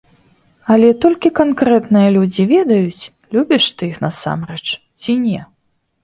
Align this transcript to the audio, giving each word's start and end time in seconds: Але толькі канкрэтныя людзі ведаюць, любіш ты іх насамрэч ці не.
Але 0.75 0.87
толькі 1.03 1.29
канкрэтныя 1.39 2.07
людзі 2.15 2.45
ведаюць, 2.53 3.03
любіш 3.37 3.63
ты 3.81 3.91
іх 3.91 3.97
насамрэч 4.05 4.63
ці 5.01 5.11
не. 5.27 5.43